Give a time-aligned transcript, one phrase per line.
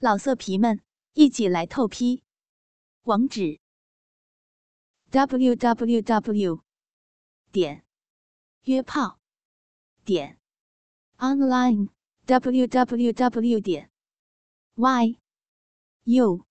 [0.00, 0.80] 老色皮们，
[1.14, 2.22] 一起来透批！
[3.02, 3.58] 网址
[5.10, 6.62] ：w w w
[7.50, 7.84] 点
[8.62, 9.18] 约炮
[10.04, 10.38] 点
[11.16, 11.88] online
[12.26, 13.90] w w w 点
[14.76, 15.18] y
[16.04, 16.46] u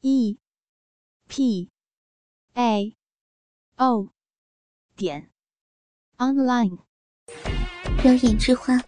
[0.00, 0.38] e
[1.28, 1.70] p
[2.54, 2.96] a
[3.76, 4.08] o
[4.96, 5.30] 点
[6.16, 6.78] online。
[8.02, 8.78] 表演之花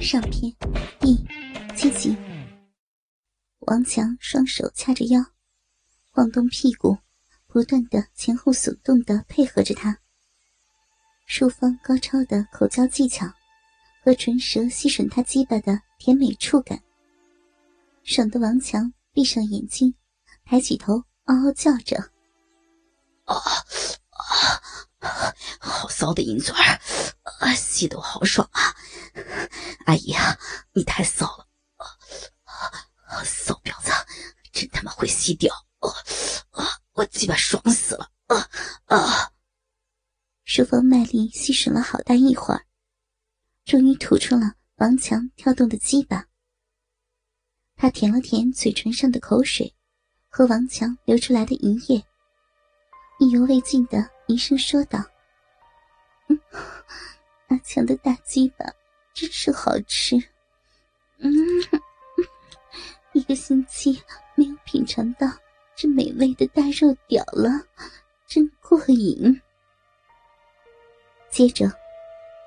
[0.00, 0.56] 上篇
[0.98, 1.22] 第
[1.76, 2.35] 七集。
[3.66, 5.20] 王强双手掐着腰，
[6.12, 6.98] 晃动屁股，
[7.48, 9.98] 不断的前后耸动的配合着他。
[11.26, 13.26] 淑芳高超的口交技巧
[14.04, 16.80] 和唇舌吸吮他鸡巴的甜美触感，
[18.04, 19.92] 爽得王强闭上眼睛，
[20.44, 21.96] 抬起头，嗷嗷叫着
[23.26, 23.34] ：“啊
[24.10, 25.34] 啊！
[25.58, 26.80] 好骚的银嘴儿，
[27.40, 28.62] 啊，吸得我好爽啊！
[29.86, 30.38] 阿姨啊，
[30.72, 31.44] 你太骚了！”
[33.24, 33.90] 骚婊子，
[34.52, 35.54] 真他妈会吸掉！
[35.78, 35.88] 啊
[36.50, 36.66] 啊！
[36.94, 38.10] 我鸡巴爽死了！
[38.26, 38.50] 啊
[38.86, 39.30] 啊！
[40.44, 42.66] 淑芳卖力吸吮了好大一会儿，
[43.64, 46.26] 终于吐出了王强跳动的鸡巴。
[47.76, 49.72] 他舔了舔嘴唇上的口水
[50.28, 52.04] 和王强流出来的银液，
[53.20, 54.98] 意犹未尽的一声说道
[56.28, 56.40] ：“嗯，
[57.46, 58.66] 阿强的大鸡巴
[59.14, 60.16] 真是好吃。”
[61.18, 61.30] 嗯。
[63.12, 64.02] 一个星期
[64.36, 65.26] 没有品尝到
[65.74, 67.50] 这美味的大肉屌了，
[68.26, 69.40] 真过瘾。
[71.30, 71.66] 接着，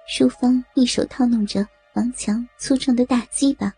[0.07, 3.73] 淑芳一手套弄着王强粗壮的大鸡巴，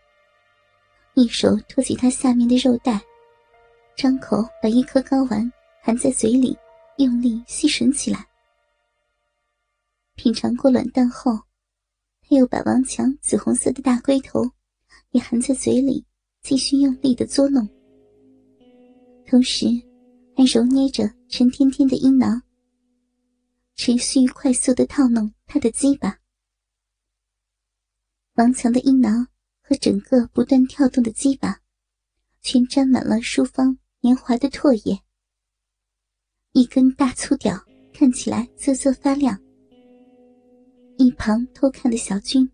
[1.14, 3.00] 一手托起他下面的肉带，
[3.96, 5.50] 张口把一颗睾丸
[5.82, 6.56] 含在嘴里，
[6.98, 8.26] 用力吸吮起来。
[10.16, 11.32] 品尝过卵蛋后，
[12.20, 14.42] 他又把王强紫红色的大龟头
[15.12, 16.04] 也含在嘴里。
[16.42, 17.64] 继续用力的作弄，
[19.32, 19.64] 同时
[20.36, 22.42] 还揉捏着陈天天的阴囊，
[23.76, 26.18] 持续快速的套弄他的鸡巴。
[28.34, 29.26] 王强的阴囊
[29.62, 31.62] 和整个不断跳动的鸡巴，
[32.42, 35.00] 全沾满了淑芳年华的唾液。
[36.52, 37.58] 一根大粗屌
[37.90, 39.42] 看起来瑟瑟发亮。
[40.98, 42.46] 一旁偷看的小军，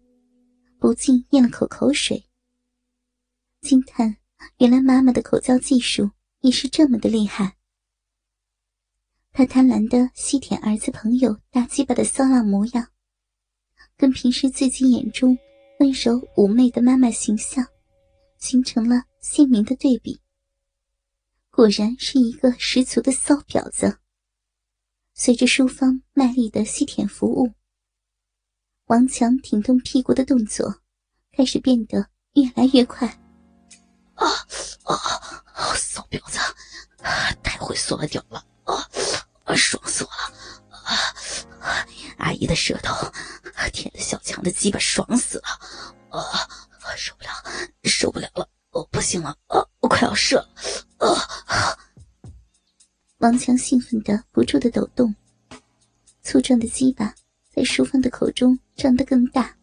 [0.78, 2.24] 不禁咽了口口水。
[3.62, 4.16] 惊叹，
[4.58, 6.08] 原来妈妈的口交技术
[6.40, 7.56] 也是这么的厉害。
[9.32, 12.88] 他贪婪的吸舔儿子朋友大鸡巴的骚浪模样，
[13.96, 15.38] 跟平时自己眼中
[15.80, 17.64] 温柔妩媚的妈妈形象，
[18.38, 20.20] 形成了鲜明的对比。
[21.50, 23.98] 果然是一个十足的骚婊子。
[25.14, 27.52] 随着淑芳卖力的吸舔服务，
[28.86, 30.80] 王强挺动屁股的动作
[31.32, 33.06] 开始变得越来越快。
[34.14, 34.26] 啊
[34.84, 34.94] 啊！
[35.76, 36.38] 骚婊子，
[37.42, 39.54] 太会缩了屌了啊！
[39.54, 40.78] 爽死我了！
[41.60, 41.86] 啊！
[42.18, 42.94] 阿姨的舌头
[43.72, 45.48] 舔的小强的鸡巴爽死了！
[46.10, 46.48] 啊！
[46.96, 47.30] 受不了，
[47.84, 48.48] 受不了了！
[48.70, 49.36] 我，不行了！
[49.48, 50.48] 啊，我快要射了！
[50.98, 51.78] 啊！
[53.18, 55.14] 王强兴奋的不住的抖动，
[56.22, 57.14] 粗壮的鸡巴
[57.54, 59.56] 在淑芳的口中张得更大，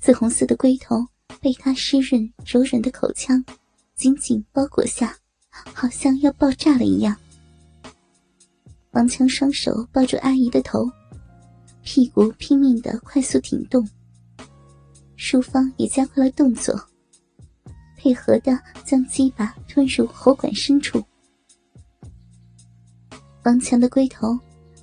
[0.00, 1.06] 紫红色的龟头。
[1.40, 3.42] 被他湿润柔软的口腔
[3.96, 5.16] 紧紧包裹下，
[5.52, 7.16] 好像要爆炸了一样。
[8.92, 10.90] 王强双手抱住阿姨的头，
[11.82, 13.86] 屁股拼命的快速挺动。
[15.16, 16.74] 淑芳也加快了动作，
[17.96, 21.02] 配合的将鸡巴吞入喉管深处。
[23.44, 24.38] 王强的龟头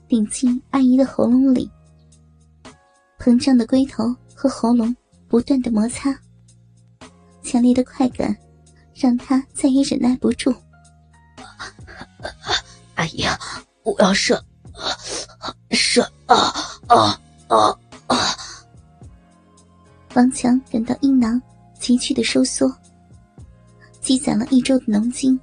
[0.07, 1.69] 顶进阿姨的喉咙里，
[3.19, 4.95] 膨胀的龟头和喉咙
[5.27, 6.17] 不断的摩擦。
[7.43, 8.35] 强烈的快感
[8.99, 10.53] 让他再也忍耐不住。
[12.95, 13.23] 阿姨，
[13.83, 14.43] 我要射，
[15.71, 16.35] 射啊
[16.87, 18.17] 啊啊啊！
[20.15, 21.41] 王强感到阴囊
[21.79, 22.69] 急剧的收缩，
[24.01, 25.39] 积攒了一周的浓精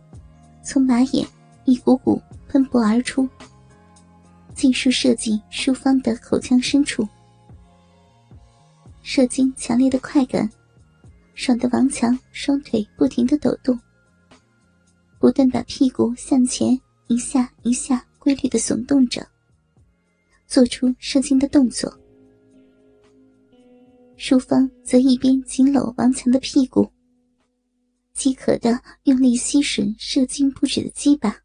[0.63, 1.27] 从马眼
[1.65, 3.27] 一股股喷薄而出，
[4.55, 7.09] 尽数射进淑芳的口腔深处。
[9.03, 10.51] 射精强烈的快感。
[11.37, 13.79] 爽的王强双腿不停的抖动，
[15.21, 16.77] 不断把屁股向前
[17.09, 19.25] 一下一下规律的耸动着，
[20.47, 21.95] 做出射精的动作。
[24.17, 26.91] 淑芳则一边紧搂王强的屁股，
[28.15, 31.43] 饥渴的用力吸吮射精不止的鸡巴，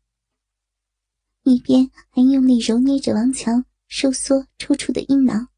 [1.43, 5.49] 一边还用力揉捏着王强收缩抽搐的阴囊，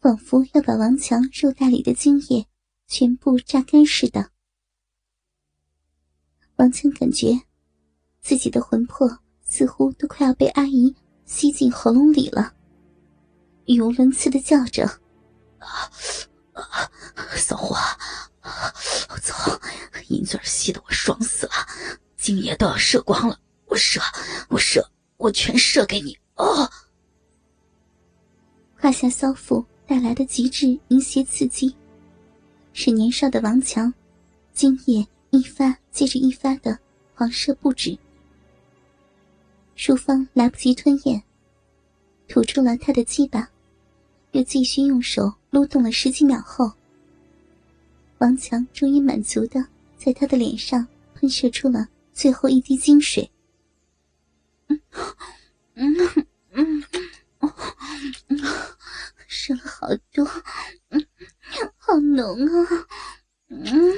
[0.00, 2.46] 仿佛要把王强肉袋里的精液。
[2.90, 4.32] 全部榨干似的。
[6.56, 7.40] 王强感觉
[8.20, 10.94] 自己的魂魄似乎都快要被阿姨
[11.24, 12.52] 吸进喉咙里了，
[13.66, 14.84] 语无伦次的叫着
[15.58, 15.88] ：“啊
[16.52, 16.90] 啊，
[17.36, 17.76] 骚货，
[19.22, 19.34] 走，
[20.08, 21.52] 银嘴吸得我爽死了，
[22.16, 24.00] 精液都要射光了，我射，
[24.48, 24.84] 我射，
[25.16, 26.68] 我全射给你！”哦，
[28.74, 31.76] 胯下骚妇带来的极致淫邪刺激，
[32.72, 33.92] 使年少的王强
[34.52, 35.06] 今夜。
[35.32, 36.76] 一发接着一发的
[37.14, 37.96] 狂射不止，
[39.76, 41.22] 淑芳来不及吞咽，
[42.26, 43.48] 吐出了他的鸡巴，
[44.32, 46.72] 又继续用手撸动了十几秒后，
[48.18, 49.64] 王强终于满足的
[49.96, 50.84] 在他的脸上
[51.14, 53.30] 喷射出了最后一滴精水。
[54.66, 54.80] 嗯
[55.74, 55.94] 嗯
[56.50, 56.84] 嗯
[58.26, 58.42] 嗯，
[59.28, 60.28] 射了好多，
[60.88, 61.06] 嗯，
[61.76, 62.86] 好浓啊，
[63.46, 63.94] 嗯。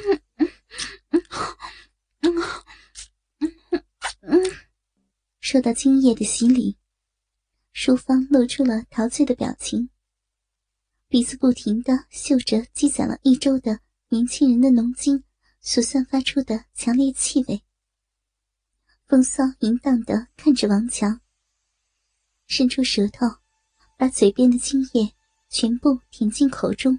[5.52, 6.78] 受到精液的洗礼，
[7.74, 9.90] 淑芳露出了陶醉的表情，
[11.08, 13.78] 鼻子不停的嗅着积攒了一周的
[14.08, 15.22] 年轻人的浓精
[15.60, 17.62] 所散发出的强烈气味，
[19.06, 21.20] 风骚淫荡的看着王强，
[22.46, 23.26] 伸出舌头，
[23.98, 25.12] 把嘴边的精液
[25.50, 26.98] 全部舔进口中。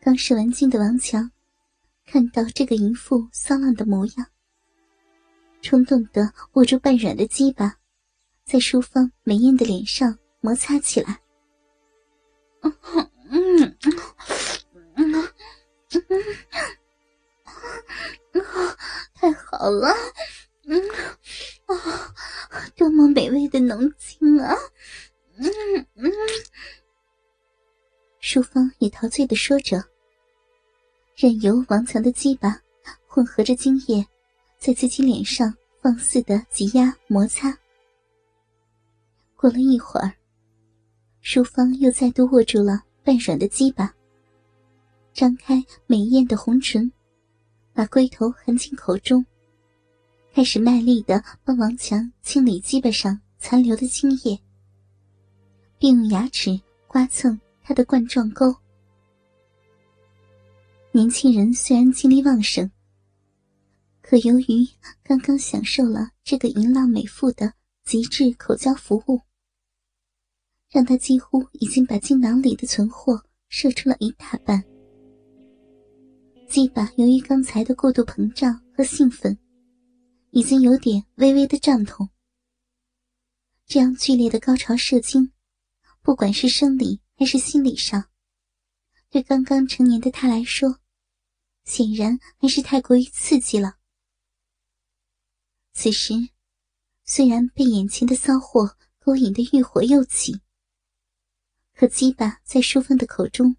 [0.00, 1.32] 刚射完精的王强，
[2.06, 4.30] 看到这个淫妇骚浪的模样。
[5.60, 7.76] 冲动的握住半软的鸡巴，
[8.44, 11.20] 在淑芳美艳的脸上摩擦起来。
[12.60, 12.72] 嗯
[13.30, 13.76] 嗯
[14.94, 15.12] 嗯
[18.32, 18.34] 嗯，
[19.14, 19.94] 太好了，
[20.64, 20.80] 嗯
[21.66, 21.74] 啊，
[22.76, 24.54] 多么美味的浓精啊！
[25.36, 25.46] 嗯
[25.94, 26.10] 嗯，
[28.20, 29.84] 淑芳也陶醉的说着，
[31.14, 32.60] 任由王强的鸡巴
[33.06, 34.06] 混合着精液。
[34.58, 37.56] 在自己脸上放肆的挤压摩擦。
[39.36, 40.12] 过了一会儿，
[41.20, 43.94] 淑芳又再度握住了半软的鸡巴，
[45.14, 46.90] 张开美艳的红唇，
[47.72, 49.24] 把龟头含进口中，
[50.34, 54.38] 开始卖力的帮王强清理鸡巴上残留的精液，
[55.78, 58.52] 并用牙齿刮蹭他的冠状沟。
[60.90, 62.68] 年轻人虽然精力旺盛。
[64.08, 64.66] 可由于
[65.02, 67.52] 刚刚享受了这个淫浪美妇的
[67.84, 69.20] 极致口交服务，
[70.70, 74.64] 让他几乎已经把精囊里的存货射出了一大半。
[76.48, 79.38] 鸡巴由于刚才的过度膨胀和兴奋，
[80.30, 82.08] 已经有点微微的胀痛。
[83.66, 85.32] 这样剧烈的高潮射精，
[86.00, 88.06] 不管是生理还是心理上，
[89.10, 90.78] 对刚刚成年的他来说，
[91.66, 93.74] 显然还是太过于刺激了。
[95.80, 96.12] 此时，
[97.04, 100.42] 虽然被眼前的骚货勾引的欲火又起，
[101.72, 103.56] 可鸡巴在淑芳的口中，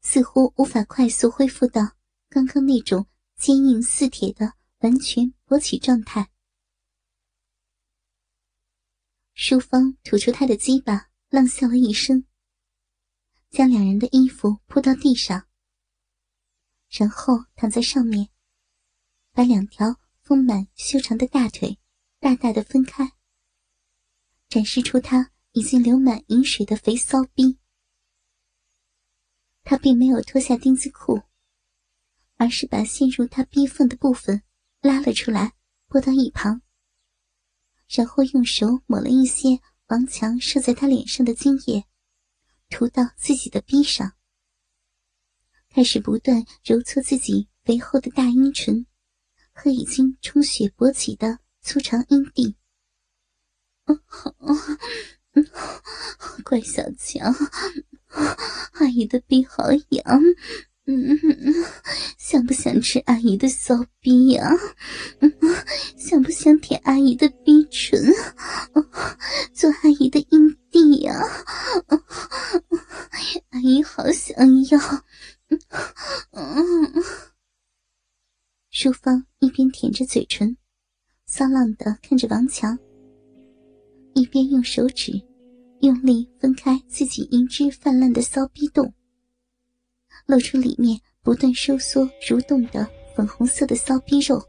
[0.00, 1.96] 似乎无法快速恢复到
[2.28, 4.52] 刚刚那种坚硬似铁的
[4.82, 6.30] 完全勃起状态。
[9.34, 12.24] 淑芳吐出她的鸡巴，冷笑了一声，
[13.50, 15.48] 将两人的衣服铺到地上，
[16.88, 18.28] 然后躺在上面，
[19.32, 20.01] 把两条。
[20.22, 21.78] 丰满修长的大腿，
[22.20, 23.12] 大大的分开，
[24.48, 27.58] 展示出他已经流满饮水的肥骚逼。
[29.64, 31.20] 他并没有脱下丁字裤，
[32.36, 34.42] 而是把陷入他逼缝的部分
[34.80, 35.54] 拉了出来，
[35.88, 36.62] 拨到一旁，
[37.88, 41.84] 然后用手抹了一些王强射在他脸上的精液，
[42.70, 44.12] 涂到自己的逼上，
[45.68, 48.86] 开始不断揉搓自己肥厚的大阴唇。
[49.62, 52.56] 和已经充血勃起的粗长阴蒂，
[56.42, 57.32] 乖小强，
[58.72, 60.20] 阿姨的逼好痒，
[60.86, 61.16] 嗯，
[62.18, 64.50] 想不想吃阿姨的骚逼呀？
[65.96, 68.02] 想不想舔阿姨的逼唇，
[69.54, 71.14] 做阿姨的阴蒂呀？
[73.50, 74.36] 阿姨好想
[74.70, 75.04] 要，
[76.32, 77.04] 嗯。
[78.82, 80.56] 淑芳一边舔着嘴唇，
[81.24, 82.76] 骚浪的看着王强，
[84.12, 85.12] 一边用手指
[85.82, 88.92] 用力分开自己银汁泛滥的骚逼洞，
[90.26, 92.84] 露出里面不断收缩蠕动的
[93.14, 94.44] 粉红色的骚逼肉。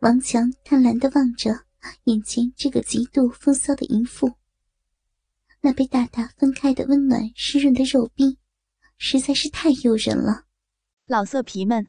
[0.00, 1.58] 王强贪婪的望着
[2.04, 4.30] 眼前这个极度风骚的淫妇，
[5.62, 8.36] 那被大大分开的温暖湿润的肉逼，
[8.98, 10.44] 实在是太诱人了。
[11.06, 11.88] 老色皮们。